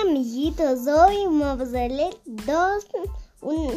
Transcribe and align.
Hola 0.00 0.12
amiguitos, 0.12 0.86
hoy 0.86 1.16
vamos 1.26 1.68
a 1.74 1.88
leer 1.88 2.16
dos, 2.24 2.86
un, 3.42 3.72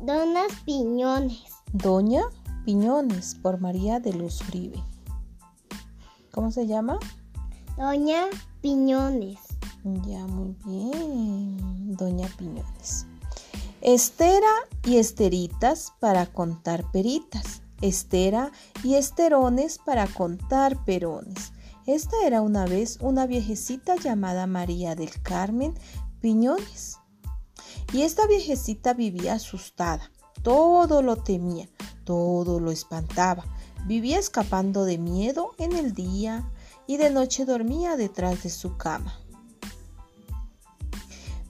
Donas 0.00 0.52
Piñones. 0.64 1.42
Doña 1.72 2.22
Piñones 2.64 3.36
por 3.36 3.58
María 3.58 4.00
de 4.00 4.12
Luz 4.12 4.40
Uribe. 4.48 4.82
¿Cómo 6.32 6.50
se 6.50 6.66
llama? 6.66 6.98
Doña 7.76 8.26
Piñones. 8.60 9.38
Ya, 10.06 10.26
muy 10.26 10.54
bien. 10.64 11.96
Doña 11.96 12.28
Piñones. 12.38 13.06
Estera 13.80 14.52
y 14.84 14.98
esteritas 14.98 15.92
para 16.00 16.26
contar 16.26 16.90
peritas. 16.92 17.62
Estera 17.80 18.52
y 18.84 18.94
esterones 18.94 19.78
para 19.78 20.06
contar 20.06 20.84
perones. 20.84 21.52
Esta 21.92 22.24
era 22.24 22.40
una 22.40 22.66
vez 22.66 22.98
una 23.00 23.26
viejecita 23.26 23.96
llamada 23.96 24.46
María 24.46 24.94
del 24.94 25.10
Carmen 25.22 25.74
Piñones. 26.20 26.98
Y 27.92 28.02
esta 28.02 28.28
viejecita 28.28 28.94
vivía 28.94 29.34
asustada, 29.34 30.12
todo 30.44 31.02
lo 31.02 31.16
temía, 31.16 31.68
todo 32.04 32.60
lo 32.60 32.70
espantaba. 32.70 33.44
Vivía 33.86 34.20
escapando 34.20 34.84
de 34.84 34.98
miedo 34.98 35.56
en 35.58 35.74
el 35.74 35.92
día 35.92 36.48
y 36.86 36.96
de 36.96 37.10
noche 37.10 37.44
dormía 37.44 37.96
detrás 37.96 38.44
de 38.44 38.50
su 38.50 38.76
cama. 38.76 39.18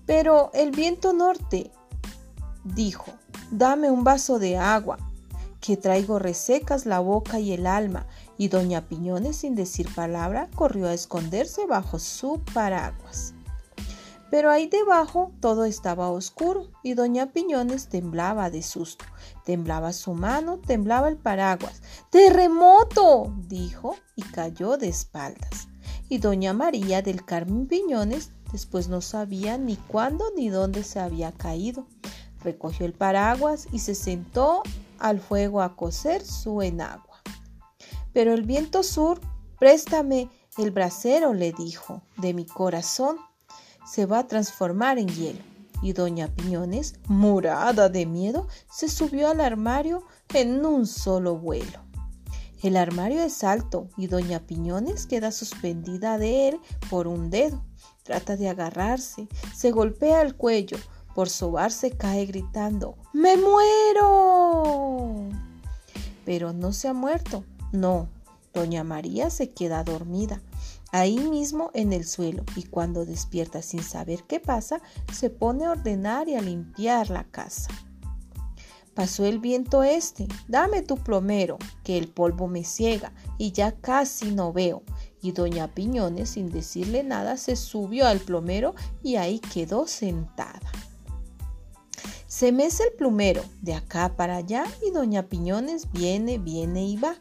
Pero 0.06 0.50
el 0.54 0.70
viento 0.70 1.12
norte 1.12 1.70
dijo, 2.64 3.12
dame 3.50 3.90
un 3.90 4.04
vaso 4.04 4.38
de 4.38 4.56
agua, 4.56 4.96
que 5.60 5.76
traigo 5.76 6.18
resecas 6.18 6.86
la 6.86 7.00
boca 7.00 7.38
y 7.38 7.52
el 7.52 7.66
alma, 7.66 8.06
y 8.38 8.48
doña 8.48 8.88
Piñones, 8.88 9.36
sin 9.36 9.54
decir 9.54 9.94
palabra, 9.94 10.48
corrió 10.54 10.88
a 10.88 10.94
esconderse 10.94 11.66
bajo 11.66 11.98
su 11.98 12.40
paraguas. 12.54 13.34
Pero 14.30 14.50
ahí 14.50 14.68
debajo 14.68 15.32
todo 15.40 15.64
estaba 15.64 16.08
oscuro 16.08 16.68
y 16.84 16.94
doña 16.94 17.32
Piñones 17.32 17.88
temblaba 17.88 18.48
de 18.48 18.62
susto. 18.62 19.04
Temblaba 19.44 19.92
su 19.92 20.14
mano, 20.14 20.58
temblaba 20.58 21.08
el 21.08 21.16
paraguas. 21.16 21.82
¡Terremoto! 22.10 23.34
dijo 23.48 23.96
y 24.14 24.22
cayó 24.22 24.76
de 24.76 24.88
espaldas. 24.88 25.68
Y 26.08 26.18
doña 26.18 26.52
María 26.52 27.02
del 27.02 27.24
Carmen 27.24 27.66
Piñones 27.66 28.30
después 28.52 28.88
no 28.88 29.00
sabía 29.00 29.58
ni 29.58 29.76
cuándo 29.76 30.24
ni 30.36 30.48
dónde 30.48 30.84
se 30.84 31.00
había 31.00 31.32
caído. 31.32 31.86
Recogió 32.42 32.86
el 32.86 32.92
paraguas 32.92 33.66
y 33.72 33.80
se 33.80 33.96
sentó 33.96 34.62
al 35.00 35.20
fuego 35.20 35.62
a 35.62 35.76
cocer 35.76 36.24
su 36.24 36.62
enagua. 36.62 37.22
Pero 38.12 38.32
el 38.34 38.42
viento 38.42 38.82
sur, 38.82 39.20
préstame 39.58 40.30
el 40.58 40.70
brasero, 40.70 41.32
le 41.32 41.52
dijo, 41.52 42.02
de 42.18 42.34
mi 42.34 42.46
corazón, 42.46 43.16
se 43.86 44.06
va 44.06 44.20
a 44.20 44.26
transformar 44.26 44.98
en 44.98 45.08
hielo. 45.08 45.40
Y 45.82 45.94
doña 45.94 46.28
Piñones, 46.28 46.94
murada 47.08 47.88
de 47.88 48.04
miedo, 48.04 48.46
se 48.70 48.88
subió 48.88 49.28
al 49.28 49.40
armario 49.40 50.02
en 50.34 50.64
un 50.66 50.86
solo 50.86 51.36
vuelo. 51.36 51.80
El 52.62 52.76
armario 52.76 53.22
es 53.22 53.42
alto 53.42 53.88
y 53.96 54.06
doña 54.06 54.40
Piñones 54.40 55.06
queda 55.06 55.32
suspendida 55.32 56.18
de 56.18 56.48
él 56.48 56.60
por 56.90 57.06
un 57.06 57.30
dedo. 57.30 57.64
Trata 58.02 58.36
de 58.36 58.50
agarrarse, 58.50 59.28
se 59.54 59.70
golpea 59.70 60.20
el 60.20 60.36
cuello, 60.36 60.76
por 61.14 61.28
sobarse 61.28 61.90
cae 61.92 62.26
gritando 62.26 62.96
¡Me 63.12 63.36
muero! 63.36 65.28
Pero 66.24 66.52
no 66.52 66.72
se 66.72 66.88
ha 66.88 66.92
muerto. 66.92 67.44
No, 67.72 68.08
doña 68.52 68.84
María 68.84 69.30
se 69.30 69.50
queda 69.50 69.84
dormida, 69.84 70.42
ahí 70.92 71.18
mismo 71.18 71.70
en 71.74 71.92
el 71.92 72.04
suelo, 72.04 72.44
y 72.56 72.64
cuando 72.64 73.04
despierta 73.04 73.62
sin 73.62 73.82
saber 73.82 74.24
qué 74.24 74.40
pasa, 74.40 74.80
se 75.12 75.30
pone 75.30 75.64
a 75.64 75.72
ordenar 75.72 76.28
y 76.28 76.34
a 76.34 76.40
limpiar 76.40 77.10
la 77.10 77.24
casa. 77.24 77.70
Pasó 78.94 79.24
el 79.24 79.38
viento 79.38 79.82
este, 79.82 80.26
dame 80.48 80.82
tu 80.82 80.96
plomero, 80.96 81.58
que 81.84 81.96
el 81.96 82.08
polvo 82.08 82.48
me 82.48 82.64
ciega 82.64 83.12
y 83.38 83.52
ya 83.52 83.72
casi 83.72 84.32
no 84.32 84.52
veo. 84.52 84.82
Y 85.22 85.32
doña 85.32 85.68
Piñones, 85.68 86.30
sin 86.30 86.50
decirle 86.50 87.02
nada, 87.04 87.36
se 87.36 87.54
subió 87.54 88.06
al 88.06 88.18
plomero 88.20 88.74
y 89.02 89.16
ahí 89.16 89.38
quedó 89.38 89.86
sentada. 89.86 90.60
Se 92.40 92.52
mece 92.52 92.84
el 92.84 92.92
plumero 92.94 93.44
de 93.60 93.74
acá 93.74 94.16
para 94.16 94.36
allá 94.36 94.64
y 94.82 94.92
doña 94.92 95.28
Piñones 95.28 95.92
viene, 95.92 96.38
viene 96.38 96.86
y 96.86 96.96
va. 96.96 97.16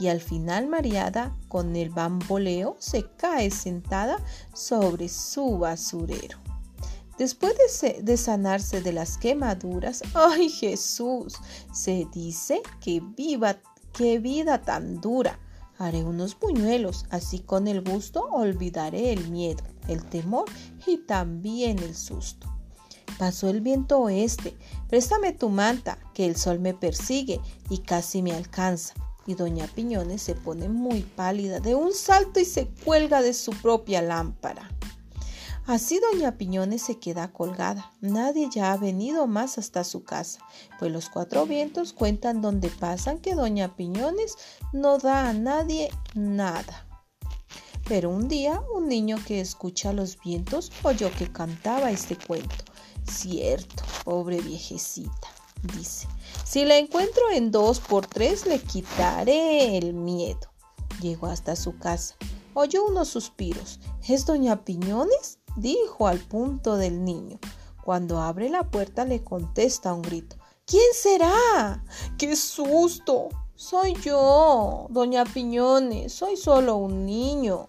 Y 0.00 0.08
al 0.08 0.20
final 0.20 0.66
Mariada 0.66 1.32
con 1.46 1.76
el 1.76 1.90
bamboleo 1.90 2.74
se 2.80 3.04
cae 3.16 3.52
sentada 3.52 4.18
sobre 4.52 5.08
su 5.08 5.58
basurero. 5.58 6.38
Después 7.18 7.54
de, 7.82 8.02
de, 8.02 8.16
sanarse 8.16 8.80
de 8.80 8.92
las 8.92 9.16
quemaduras, 9.16 10.02
¡ay 10.12 10.48
Jesús! 10.48 11.36
Se 11.72 12.08
dice 12.12 12.60
que 12.80 13.00
viva, 13.00 13.58
qué 13.92 14.18
vida 14.18 14.60
tan 14.60 15.00
dura. 15.00 15.38
Haré 15.78 16.02
unos 16.02 16.36
buñuelos, 16.36 17.06
así 17.10 17.38
con 17.38 17.68
el 17.68 17.80
gusto 17.80 18.24
olvidaré 18.24 19.12
el 19.12 19.28
miedo, 19.28 19.62
el 19.86 20.04
temor 20.04 20.46
y 20.84 20.96
también 20.96 21.78
el 21.78 21.94
susto. 21.94 22.53
Pasó 23.18 23.48
el 23.48 23.60
viento 23.60 23.98
oeste. 23.98 24.56
Préstame 24.88 25.32
tu 25.32 25.48
manta, 25.48 25.98
que 26.14 26.26
el 26.26 26.36
sol 26.36 26.58
me 26.58 26.74
persigue 26.74 27.40
y 27.70 27.78
casi 27.78 28.22
me 28.22 28.32
alcanza. 28.32 28.94
Y 29.26 29.34
doña 29.34 29.66
Piñones 29.66 30.22
se 30.22 30.34
pone 30.34 30.68
muy 30.68 31.00
pálida 31.02 31.60
de 31.60 31.74
un 31.74 31.94
salto 31.94 32.40
y 32.40 32.44
se 32.44 32.66
cuelga 32.84 33.22
de 33.22 33.32
su 33.32 33.52
propia 33.52 34.02
lámpara. 34.02 34.68
Así 35.66 35.98
doña 35.98 36.36
Piñones 36.36 36.82
se 36.82 36.98
queda 36.98 37.32
colgada. 37.32 37.90
Nadie 38.02 38.50
ya 38.54 38.72
ha 38.72 38.76
venido 38.76 39.26
más 39.26 39.56
hasta 39.56 39.82
su 39.82 40.04
casa, 40.04 40.40
pues 40.78 40.92
los 40.92 41.08
cuatro 41.08 41.46
vientos 41.46 41.94
cuentan 41.94 42.42
donde 42.42 42.68
pasan 42.68 43.18
que 43.18 43.34
doña 43.34 43.74
Piñones 43.74 44.36
no 44.74 44.98
da 44.98 45.30
a 45.30 45.32
nadie 45.32 45.90
nada. 46.14 46.86
Pero 47.88 48.10
un 48.10 48.28
día 48.28 48.62
un 48.74 48.88
niño 48.88 49.16
que 49.26 49.40
escucha 49.40 49.94
los 49.94 50.18
vientos 50.20 50.70
oyó 50.82 51.10
que 51.12 51.32
cantaba 51.32 51.90
este 51.90 52.16
cuento. 52.16 52.73
Cierto, 53.06 53.82
pobre 54.04 54.40
viejecita, 54.40 55.28
dice. 55.76 56.08
Si 56.44 56.64
la 56.64 56.78
encuentro 56.78 57.30
en 57.32 57.50
dos 57.50 57.80
por 57.80 58.06
tres, 58.06 58.46
le 58.46 58.58
quitaré 58.60 59.76
el 59.76 59.94
miedo. 59.94 60.50
Llegó 61.00 61.26
hasta 61.26 61.56
su 61.56 61.78
casa. 61.78 62.16
Oyó 62.54 62.84
unos 62.86 63.08
suspiros. 63.08 63.80
¿Es 64.06 64.26
doña 64.26 64.64
Piñones? 64.64 65.38
dijo 65.56 66.06
al 66.06 66.20
punto 66.20 66.76
del 66.76 67.04
niño. 67.04 67.38
Cuando 67.84 68.20
abre 68.20 68.48
la 68.48 68.70
puerta 68.70 69.04
le 69.04 69.22
contesta 69.22 69.92
un 69.92 70.02
grito. 70.02 70.36
¿Quién 70.66 70.86
será? 70.94 71.84
¡Qué 72.16 72.34
susto! 72.36 73.28
Soy 73.54 73.94
yo, 74.00 74.86
doña 74.90 75.24
Piñones. 75.24 76.12
Soy 76.12 76.36
solo 76.36 76.76
un 76.76 77.04
niño. 77.04 77.68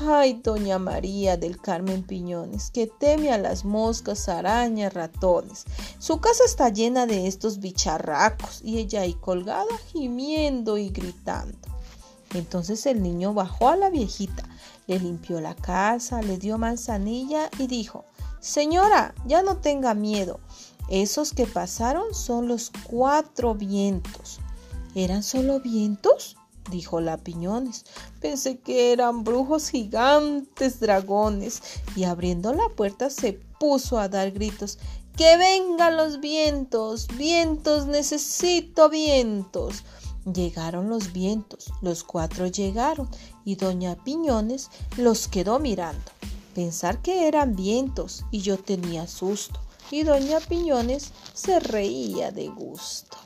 Ay, 0.00 0.40
doña 0.42 0.80
María 0.80 1.36
del 1.36 1.60
Carmen 1.60 2.02
Piñones, 2.02 2.72
que 2.72 2.88
teme 2.88 3.30
a 3.30 3.38
las 3.38 3.64
moscas, 3.64 4.28
arañas, 4.28 4.92
ratones. 4.92 5.64
Su 6.00 6.18
casa 6.18 6.42
está 6.44 6.68
llena 6.68 7.06
de 7.06 7.28
estos 7.28 7.60
bicharracos 7.60 8.60
y 8.64 8.78
ella 8.78 9.02
ahí 9.02 9.14
colgada, 9.14 9.78
gimiendo 9.92 10.78
y 10.78 10.88
gritando. 10.88 11.56
Entonces 12.34 12.86
el 12.86 13.04
niño 13.04 13.34
bajó 13.34 13.68
a 13.68 13.76
la 13.76 13.88
viejita, 13.88 14.42
le 14.88 14.98
limpió 14.98 15.40
la 15.40 15.54
casa, 15.54 16.22
le 16.22 16.38
dio 16.38 16.58
manzanilla 16.58 17.48
y 17.60 17.68
dijo, 17.68 18.04
Señora, 18.40 19.14
ya 19.26 19.42
no 19.44 19.58
tenga 19.58 19.94
miedo. 19.94 20.40
Esos 20.88 21.32
que 21.32 21.46
pasaron 21.46 22.14
son 22.14 22.48
los 22.48 22.72
cuatro 22.88 23.54
vientos. 23.54 24.40
¿Eran 24.96 25.22
solo 25.22 25.60
vientos? 25.60 26.36
Dijo 26.70 27.00
la 27.00 27.16
Piñones. 27.16 27.84
Pensé 28.20 28.58
que 28.58 28.92
eran 28.92 29.24
brujos 29.24 29.68
gigantes 29.68 30.80
dragones 30.80 31.62
y 31.96 32.04
abriendo 32.04 32.52
la 32.52 32.68
puerta 32.68 33.10
se 33.10 33.34
puso 33.58 33.98
a 33.98 34.08
dar 34.08 34.30
gritos. 34.32 34.78
Que 35.16 35.36
vengan 35.36 35.96
los 35.96 36.20
vientos, 36.20 37.06
vientos, 37.16 37.86
necesito 37.86 38.88
vientos. 38.88 39.84
Llegaron 40.32 40.88
los 40.88 41.12
vientos, 41.12 41.70
los 41.82 42.02
cuatro 42.02 42.46
llegaron 42.46 43.08
y 43.44 43.56
doña 43.56 43.94
Piñones 43.94 44.70
los 44.96 45.28
quedó 45.28 45.58
mirando. 45.58 46.10
Pensar 46.54 47.02
que 47.02 47.28
eran 47.28 47.54
vientos 47.54 48.24
y 48.30 48.40
yo 48.40 48.58
tenía 48.58 49.06
susto 49.06 49.60
y 49.90 50.02
doña 50.02 50.40
Piñones 50.40 51.12
se 51.34 51.60
reía 51.60 52.30
de 52.32 52.48
gusto. 52.48 53.16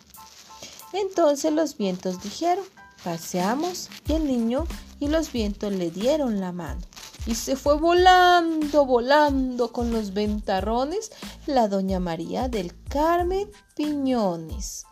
Entonces 0.92 1.52
los 1.52 1.76
vientos 1.76 2.22
dijeron, 2.22 2.64
Paseamos 3.04 3.88
y 4.06 4.14
el 4.14 4.26
niño 4.26 4.66
y 5.00 5.08
los 5.08 5.32
vientos 5.32 5.72
le 5.72 5.90
dieron 5.90 6.40
la 6.40 6.52
mano. 6.52 6.80
Y 7.26 7.34
se 7.34 7.56
fue 7.56 7.76
volando, 7.76 8.86
volando 8.86 9.72
con 9.72 9.92
los 9.92 10.14
ventarrones 10.14 11.12
la 11.46 11.68
doña 11.68 12.00
María 12.00 12.48
del 12.48 12.72
Carmen 12.84 13.50
Piñones. 13.74 14.84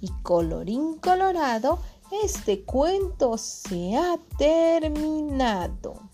Y 0.00 0.10
colorín 0.22 0.98
colorado, 0.98 1.80
este 2.22 2.64
cuento 2.64 3.38
se 3.38 3.96
ha 3.96 4.18
terminado. 4.38 6.07